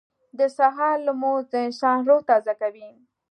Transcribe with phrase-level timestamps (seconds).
[0.39, 2.89] •د سهار لمونځ د انسان روح تازه کوي.